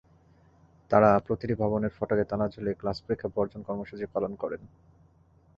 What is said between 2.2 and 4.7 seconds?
তালা ঝুলিয়ে ক্লাস-পরীক্ষা বর্জন কর্মসূচি পালন করেন।